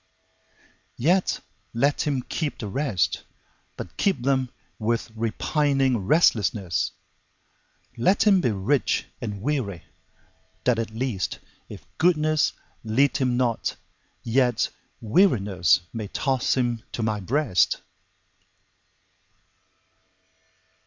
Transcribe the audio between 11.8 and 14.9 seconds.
goodness lead him not, yet